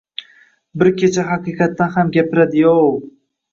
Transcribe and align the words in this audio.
Bir 0.83 0.89
kecha 1.01 1.27
haqiqatan 1.27 1.93
ham 1.99 2.11
gapirdi-yov! 2.19 2.91